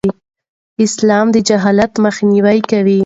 [0.85, 2.99] اسلام د جهل مخنیوی کوي.